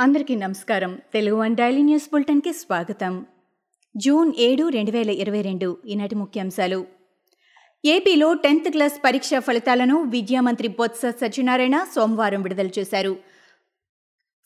అందరికీ 0.00 0.34
నమస్కారం. 0.34 0.98
Telugu 1.14 1.40
one 1.40 1.56
daily 1.56 1.82
news 1.82 2.08
బులెటిన్కి 2.12 2.52
స్వాగతం. 2.52 3.26
జూన్ 3.96 4.32
ఏడు 4.38 4.68
రెండు 4.68 4.90
వేల 4.90 5.10
ఇరవై 5.10 5.42
రెండు 5.42 5.76
ఈనాటి 5.86 6.14
ముఖ్యాంశాలు. 6.14 6.86
ఏపీలో 7.84 8.34
టెన్త్ 8.34 8.70
క్లాస్ 8.70 8.92
పరీక్ష 9.04 9.30
ఫలితాలను 9.38 10.02
విద్యామంత్రి 10.02 10.68
బొత్స 10.68 11.00
సత్యనారాయణ 11.06 11.86
సోమవారం 11.94 12.42
విడుదల 12.42 12.66
చేశారు. 12.66 13.16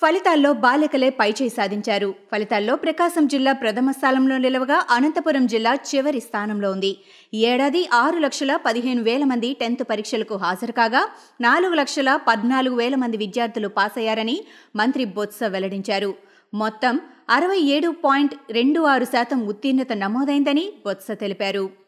ఫలితాల్లో 0.03 0.53
బాలికలే 0.53 1.11
పైచేయి 1.11 1.51
సాధించారు. 1.51 2.15
ఫలితాల్లో 2.33 2.77
ప్రకాశం 2.77 3.27
జిల్లా 3.27 3.53
ప్రథమ 3.53 3.91
స్థానంలో 3.91 4.39
నిలవగా 4.39 4.87
అనంతపురం 4.91 5.47
జిల్లా 5.47 5.75
చివరి 5.75 6.21
స్థానంలో 6.21 6.71
ఉంది. 6.73 6.97
ఏడాది 7.35 7.89
ఆరు 7.95 8.19
లక్షల 8.19 8.57
పదిహేను 8.67 9.03
వేల 9.03 9.25
మంది 9.25 9.57
టెన్త్ 9.61 9.83
పరీక్షలకు 9.91 10.37
హాజరు 10.37 10.73
కాగా 10.73 11.03
నాలుగు 11.41 11.75
లక్షల 11.75 12.17
పద్నాలుగు 12.29 12.77
వేల 12.77 12.95
మంది 12.95 13.17
విద్యార్థులు 13.17 13.69
పాస్ 13.69 13.99
అయ్యారని 13.99 14.45
మంత్రి 14.77 15.05
బొత్స 15.05 15.39
వెల్లడించారు. 15.49 16.15
మొత్తం 16.55 17.01
అరవై 17.31 17.59
ఏడు 17.59 17.91
పాయింట్ 18.05 18.35
రెండు 18.51 18.81
ఆరు 18.81 19.05
శాతం 19.05 19.47
ఉత్తీర్ణత 19.47 19.93
నమోదైందని 19.93 20.73
బొత్స 20.87 21.11
తెలిపారు. 21.21 21.80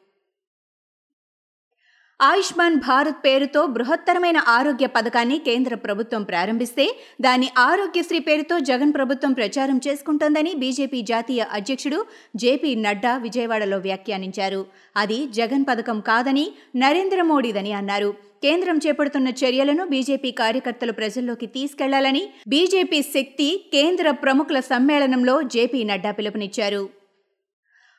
ఆయుష్మాన్ 2.23 2.77
భారత్ 2.77 3.17
పేరుతో 3.25 3.61
బృహత్తరమైన 3.67 4.39
ఆరోగ్య 4.49 4.87
పథకాన్ని 4.87 5.39
కేంద్ర 5.39 5.75
ప్రభుత్వం 5.75 6.23
ప్రారంభిస్తే 6.23 6.87
దాన్ని 7.21 7.49
ఆరోగ్యశ్రీ 7.59 8.19
పేరుతో 8.19 8.57
జగన్ 8.59 8.93
ప్రభుత్వం 8.93 9.33
ప్రచారం 9.33 9.81
చేసుకుంటోందని 9.87 10.53
బీజేపీ 10.55 11.01
జాతీయ 11.03 11.47
అధ్యక్షుడు 11.53 11.99
జేపీ 12.37 12.75
నడ్డా 12.75 13.17
విజయవాడలో 13.17 13.79
వ్యాఖ్యానించారు. 13.79 14.63
అది 14.97 15.19
జగన్ 15.27 15.67
పథకం 15.71 16.01
కాదని 16.01 16.47
నరేంద్ర 16.77 17.23
మోడీదని 17.23 17.73
అన్నారు. 17.73 18.15
కేంద్రం 18.43 18.79
చేపడుతున్న 18.87 19.29
చర్యలను 19.45 19.85
బీజేపీ 19.87 20.31
కార్యకర్తలు 20.31 20.93
ప్రజల్లోకి 20.93 21.47
తీసుకెళ్ళాలని 21.47 22.25
బీజేపీ 22.49 23.03
శక్తి 23.17 23.51
కేంద్ర 23.73 24.11
ప్రముఖుల 24.25 24.61
సమ్మేళనంలో 24.73 25.43
జేపీ 25.43 25.83
నడ్డా 25.85 26.11
పిలుపునిచ్చారు. 26.11 27.02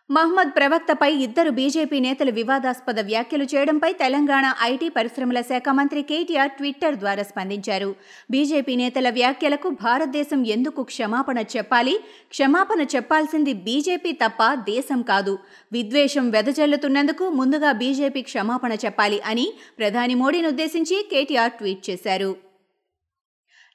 మహ్మద్ 0.10 0.50
ప్రవక్తపై 0.56 1.10
ఇద్దరు 1.16 1.50
బీజేపీ 1.50 2.00
నేతలు 2.00 2.32
వివాదాస్పద 2.32 3.00
వ్యాఖ్యలు 3.00 3.44
చేయడంపై 3.44 3.94
తెలంగాణ 3.94 4.46
ఐటీ 4.62 4.90
పరిశ్రమల 4.90 5.42
శాఖ 5.42 5.70
మంత్రి 5.70 6.02
కేటీఆర్ 6.02 6.52
ట్విట్టర్ 6.52 6.96
ద్వారా 6.96 7.24
స్పందించారు. 7.24 7.96
బీజేపీ 8.32 8.76
నేతల 8.76 9.10
వ్యాఖ్యలకు 9.10 9.70
భారతదేశం 9.70 10.46
ఎందుకు 10.46 10.84
క్షమాపణ 10.84 11.40
చెప్పాలి? 11.56 11.96
క్షమాపణ 12.30 12.82
చెప్పాల్సింది 12.96 13.54
బీజేపీ 13.54 14.12
తప్ప 14.12 14.54
దేశం 14.54 15.02
కాదు. 15.02 15.40
విద్వేషం 15.72 16.30
వెదజల్లుతున్నందుకు 16.30 17.30
ముందుగా 17.30 17.72
బీజేపీ 17.72 18.22
క్షమాపణ 18.22 18.74
చెప్పాలి 18.86 19.22
అని 19.22 19.54
ప్రధాని 19.78 20.16
మోడీని 20.16 20.48
ఉద్దేశించి 20.48 21.08
కేటీఆర్ 21.12 21.52
ట్వీట్ 21.52 21.90
చేశారు. 21.90 22.53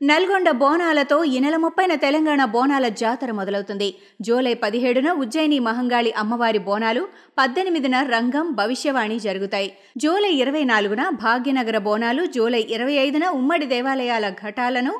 నల్గొండ 0.02 0.50
బోనాలతో 0.50 1.24
ఈ 1.24 1.38
నెల 1.38 1.56
ముప్పైన 1.56 1.94
తెలంగాణ 1.94 2.44
బోనాల 2.44 2.88
జాతర 2.88 3.30
మొదలవుతుంది. 3.32 3.94
జూలై 4.20 4.55
పదిహేడున 4.55 5.12
ఉజ్జయిని 5.12 5.58
మహంగాళి 5.58 6.12
అమ్మవారి 6.12 6.58
బోనాలు 6.58 7.08
పద్దెనిమిదిన 7.38 8.02
రంగం 8.02 8.52
భవిష్యవాణి 8.52 9.18
జరుగుతాయి. 9.18 9.72
జూలై 9.96 10.30
ఇరవై 10.30 10.64
నాలుగున 10.64 11.08
భాగ్యనగర 11.08 11.78
బోనాలు 11.78 12.27
జూలై 12.27 12.66
ఇరవై 12.70 12.92
ఐదున 12.92 13.28
ఉమ్మడి 13.28 13.66
దేవాలయాల 13.66 14.28
ఘటాలను 14.28 14.94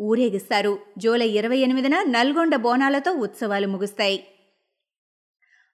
ఊరేగిస్తారు. 0.00 0.78
జూలై 0.98 1.28
ఇరవై 1.28 1.58
ఎనిమిదిన 1.58 2.02
నల్గొండ 2.08 2.56
బోనాలతో 2.56 3.12
ఉత్సవాలు 3.12 3.68
ముగుస్తాయి. 3.68 4.24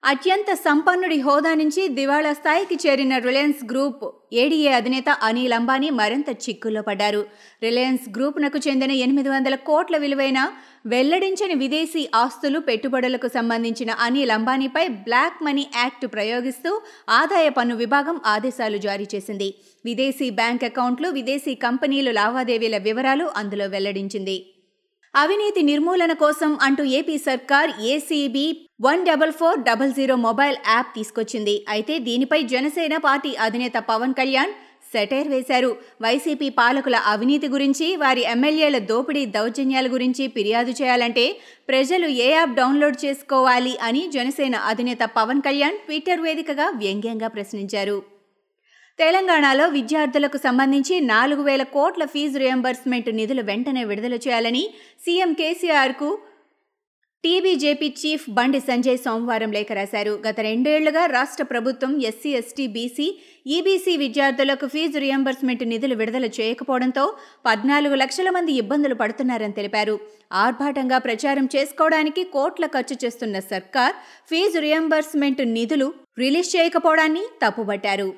అత్యంత 0.03 0.49
సంపన్నుడి 0.65 1.15
హోదా 1.19 1.51
నుంచి 1.53 1.83
దివాళా 1.95 2.33
స్థాయికి 2.33 2.75
చేరిన 2.83 3.13
రిలయన్స్ 3.17 3.61
గ్రూప్ 3.71 4.03
ఏడీఏ 4.41 4.71
అధినేత 4.71 5.09
అనిల్ 5.27 5.55
అంబానీ 5.57 5.89
మరింత 5.99 6.29
చిక్కుల్లో 6.43 6.81
పడ్డారు. 6.81 7.21
రిలయన్స్ 7.63 8.05
గ్రూప్నకు 8.15 8.59
చెందిన 8.67 8.91
ఎనిమిది 9.05 9.29
వందల 9.29 9.55
కోట్ల 9.69 9.97
విలువైన 9.97 10.39
వెల్లడించని 10.93 11.55
విదేశీ 11.63 12.03
ఆస్తులు 12.15 12.59
పెట్టుబడులకు 12.59 13.29
సంబంధించిన 13.37 13.91
అనిల్ 14.05 14.35
అంబానీపై 14.37 14.87
బ్లాక్ 15.07 15.39
మనీ 15.47 15.65
యాక్ట్ 15.75 16.05
ప్రయోగిస్తూ 16.13 16.73
ఆదాయ 17.21 17.49
పన్ను 17.49 17.75
విభాగం 17.75 18.19
ఆదేశాలు 18.25 18.77
జారీ 18.77 19.07
చేసింది. 19.15 19.49
విదేశీ 19.85 20.29
బ్యాంక్ 20.41 20.63
అకౌంట్లు 20.63 21.09
విదేశీ 21.09 21.55
కంపెనీలు 21.65 22.11
లావాదేవీల 22.11 22.77
వివరాలు 22.89 23.27
అందులో 23.41 23.67
వెల్లడించింది. 23.75 24.37
అవినీతి 25.19 25.61
నిర్మూలన 25.67 26.13
కోసం 26.21 26.51
అంటూ 26.65 26.83
ఏపీ 26.97 27.15
సర్కార్ 27.27 27.69
ACB 27.91 28.45
one 28.85 29.03
double 29.07 29.31
four 29.39 29.59
double 29.67 29.91
zero 29.97 30.15
mobile 30.25 30.57
app 30.73 30.89
తీసుకొచ్చింది. 30.97 31.55
అయితే 31.73 31.93
దీనిపై 32.07 32.39
జనసేన 32.53 32.95
పార్టీ 33.05 33.31
అధినేత 33.45 33.77
పవన్ 33.91 34.13
కళ్యాణ్ 34.19 34.51
సెటైర్ 34.91 35.29
వేశారు. 35.33 35.71
వైసీపీ 36.05 36.49
పాలకుల 36.59 36.97
అవినీతి 37.13 37.47
గురించి 37.55 37.87
వారి 38.03 38.21
ఎమ్మెల్యేల 38.33 38.77
దోపిడీ 38.91 39.23
దౌర్జన్యాల 39.37 39.87
గురించి 39.95 40.25
ఫిర్యాదు 40.35 40.75
చేయాలంటే 40.81 41.25
ప్రజలు 41.71 42.09
ఏ 42.25 42.29
యాప్ 42.33 42.57
డౌన్లోడ్ 42.59 42.99
చేసుకోవాలి 43.05 43.73
అని 43.89 44.03
జనసేన 44.17 44.55
అధినేత 44.73 45.03
పవన్ 45.17 45.43
కళ్యాణ్ 45.47 45.79
ట్విట్టర్ 45.87 46.23
వేదికగా 46.27 46.67
వ్యంగ్యంగా 46.83 47.31
ప్రశ్నించారు. 47.37 47.97
తెలంగాణలో 48.99 49.65
విద్యార్థులకు 49.75 50.37
సంబంధించి 50.45 50.95
నాలుగు 51.09 51.41
వేల 51.47 51.63
కోట్ల 51.73 52.03
ఫీజు 52.13 52.37
రియంబర్స్మెంట్ 52.43 53.09
నిధులు 53.19 53.43
వెంటనే 53.49 53.83
విడుదల 53.89 54.15
చేయాలని 54.23 54.63
సీఎం 55.05 55.31
కేసీఆర్కు 55.39 56.09
టీబీజేపీ 57.23 57.87
చీఫ్ 57.99 58.25
బండి 58.37 58.59
సంజయ్ 58.67 58.99
సోమవారం 59.05 59.51
లేఖ 59.57 59.69
రాశారు. 59.79 60.13
గత 60.25 60.37
రెండేళ్ళుగా 60.47 61.03
రాష్ట్ర 61.15 61.43
ప్రభుత్వం 61.51 61.91
ఎస్సీ 62.09 62.31
ఎస్టీ 62.41 62.65
బీసీ 62.75 63.07
ఈబీసీ 63.55 63.93
విద్యార్థులకు 64.03 64.67
ఫీజు 64.73 64.99
రియంబర్స్మెంట్ 65.05 65.63
నిధులు 65.71 65.95
విడుదల 66.01 66.27
చేయకపోవడంతో 66.37 67.05
పద్నాలుగు 67.47 67.97
లక్షల 68.03 68.29
మంది 68.37 68.53
ఇబ్బందులు 68.61 68.97
పడుతున్నారని 69.01 69.57
తెలిపారు. 69.59 69.95
ఆర్భాటంగా 70.45 70.99
ప్రచారం 71.07 71.47
చేసుకోవడానికి 71.55 72.23
కోట్ల 72.37 72.65
ఖర్చు 72.77 72.97
చేస్తున్న 73.03 73.39
సర్కార్ 73.53 73.97
ఫీజు 74.31 74.61
రియంబర్స్మెంట్ 74.67 75.43
నిధులు 75.57 75.89
రిలీజ్ 76.23 76.51
చేయకపోవడాన్ని 76.55 77.25
తప్పుబట్టారు. 77.43 78.09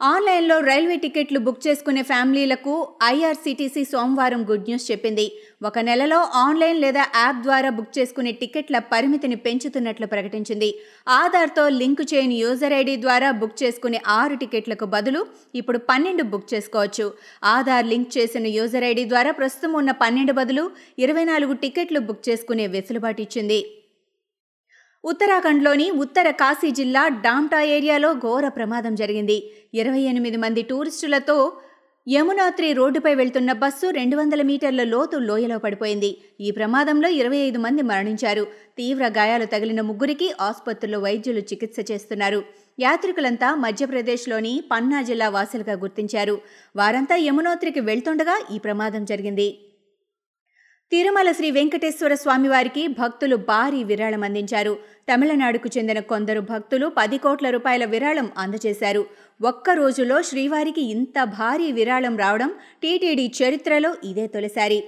ఆన్లైన్లో 0.00 0.56
రైల్వే 0.66 0.96
టికెట్లు 1.02 1.38
బుక్ 1.44 1.60
చేసుకునే 1.66 2.02
ఫ్యామిలీలకు 2.08 2.72
ఐఆర్సీటీసీ 3.04 3.82
సోమవారం 3.92 4.40
గుడ్ 4.50 4.66
న్యూస్ 4.68 4.86
చెప్పింది. 4.90 5.24
ఒక 5.68 5.82
నెలలో 5.88 6.18
ఆన్లైన్ 6.42 6.78
లేదా 6.84 7.04
యాప్ 7.20 7.38
ద్వారా 7.46 7.70
బుక్ 7.76 7.94
చేసుకునే 7.98 8.32
టికెట్ల 8.40 8.78
పరిమితిని 8.92 9.38
పెంచుతున్నట్లు 9.46 10.08
ప్రకటించింది. 10.14 10.68
ఆధార్తో 11.20 11.64
లింక్ 11.80 12.02
చేయని 12.12 12.36
యూజర్ 12.42 12.74
ఐడి 12.80 12.96
ద్వారా 13.06 13.30
బుక్ 13.40 13.56
చేసుకునే 13.62 14.00
ఆరు 14.18 14.36
టికెట్లకు 14.42 14.88
బదులు 14.96 15.22
ఇప్పుడు 15.60 15.80
పన్నెండు 15.90 16.26
బుక్ 16.34 16.46
చేసుకోవచ్చు. 16.54 17.08
ఆధార్ 17.54 17.90
లింక్ 17.92 18.12
చేసిన 18.18 18.46
యూజర్ 18.58 18.86
ఐడి 18.92 19.06
ద్వారా 19.14 19.34
ప్రస్తుతం 19.40 19.74
ఉన్న 19.82 19.94
పన్నెండు 20.04 20.34
బదులు 20.40 20.66
ఇరవై 21.06 21.26
నాలుగు 21.32 21.56
టికెట్లు 21.64 22.02
బుక్ 22.10 22.22
చేసుకునే 22.28 22.66
వెసులుబాటు 22.76 23.22
ఇచ్చింది. 23.26 23.60
ఉత్తరాఖండ్లోని 25.06 25.90
ఉత్తర 25.90 26.30
కాశీ 26.30 26.70
జిల్లా 26.70 27.08
డామ్టా 27.08 27.62
ఏరియాలో 27.62 28.12
ఘోర 28.12 28.48
ప్రమాదం 28.48 28.94
జరిగింది. 28.94 29.52
ఇరవై 29.74 30.00
ఎనిమిది 30.00 30.36
మంది 30.36 30.62
టూరిస్టులతో 30.62 31.52
యమునాత్రి 32.06 32.72
రోడ్డుపై 32.72 33.14
వెళ్తున్న 33.14 33.52
బస్సు 33.52 33.86
రెండు 33.90 34.16
వందల 34.16 34.42
మీటర్ల 34.42 34.82
లోతు 34.82 35.16
లోయలో 35.16 35.58
పడిపోయింది. 35.58 36.10
ఈ 36.40 36.50
ప్రమాదంలో 36.50 37.08
ఇరవై 37.08 37.36
ఐదు 37.36 37.58
మంది 37.58 37.82
మరణించారు. 37.82 38.44
తీవ్ర 38.78 39.08
గాయాలు 39.08 39.44
తగిలిన 39.44 39.80
ముగ్గురికి 39.80 40.32
ఆసుపత్రుల్లో 40.40 40.98
వైద్యులు 40.98 41.38
చికిత్స 41.38 41.90
చేస్తున్నారు. 41.92 42.42
యాత్రికులంతా 42.80 43.54
మధ్యప్రదేశ్లోని 43.54 44.64
పన్నా 44.72 45.02
జిల్లా 45.02 45.28
వాసులుగా 45.28 45.72
గుర్తించారు. 45.72 46.38
వారంతా 46.76 47.16
యమునోత్రికి 47.16 47.80
వెళ్తుండగా 47.80 48.38
ఈ 48.54 48.58
ప్రమాదం 48.58 49.04
జరిగింది. 49.04 49.58
తిరుమల 50.90 51.32
శ్రీ 51.32 51.50
వెంకటేశ్వర 51.50 52.14
స్వామివారికి 52.14 52.86
భక్తులు 52.86 53.36
భారీ 53.36 53.84
విరాళం 53.84 54.22
అందించారు. 54.22 54.78
తమిళనాడుకు 55.12 55.68
చెందిన 55.78 56.00
కొందరు 56.00 56.40
భక్తులు 56.40 56.92
పది 56.98 57.18
కోట్ల 57.18 57.50
రూపాయల 57.50 57.84
విరాళం 57.84 58.30
అందజేశారు. 58.38 59.06
ఒక్క 59.42 59.70
రోజులో 59.70 60.22
శ్రీవారికి 60.22 60.80
ఇంత 60.80 61.24
భారీ 61.24 61.72
విరాళం 61.72 62.16
రావడం 62.16 62.54
టీటీడీ 62.82 63.32
చరిత్రలో 63.40 63.94
ఇదే 64.04 64.26
తొలిసారి. 64.26 64.84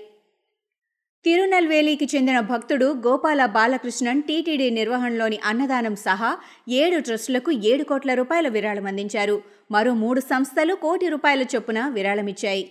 తిరునల్వేలికి 1.25 2.09
చెందిన 2.17 2.41
భక్తుడు 2.41 2.87
గోపాల 3.07 3.47
బాలకృష్ణన్ 3.47 4.23
టీటీడీ 4.23 4.71
నిర్వహణలోని 4.71 5.41
అన్నదానం 5.45 5.97
సహా 5.97 6.37
ఏడు 6.69 7.01
ట్రస్టులకు 7.01 7.51
ఏడు 7.51 7.85
కోట్ల 7.85 8.15
రూపాయల 8.15 8.49
విరాళం 8.49 8.87
అందించారు. 8.87 9.43
మరో 9.71 9.95
మూడు 9.95 10.21
సంస్థలు 10.21 10.75
కోటి 10.75 11.09
రూపాయల 11.09 11.43
చొప్పున 11.43 11.89
విరాళమిచ్చాయి 11.89 12.71